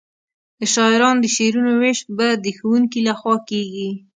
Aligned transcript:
د 0.59 0.61
شاعرانو 0.73 1.21
د 1.23 1.27
شعرونو 1.35 1.71
وېش 1.81 1.99
به 2.17 2.27
د 2.45 2.45
ښوونکي 2.57 2.99
له 3.07 3.13
خوا 3.19 3.35
کیږي. 3.49 3.89